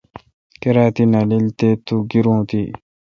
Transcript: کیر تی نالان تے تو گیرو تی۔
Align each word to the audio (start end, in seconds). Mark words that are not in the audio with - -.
کیر 0.61 0.77
تی 0.95 1.03
نالان 1.11 1.45
تے 1.57 1.69
تو 1.85 1.95
گیرو 2.09 2.35
تی۔ 2.49 2.61